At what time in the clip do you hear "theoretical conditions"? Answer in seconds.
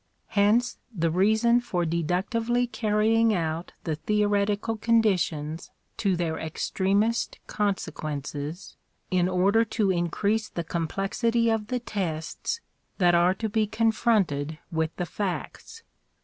3.95-5.69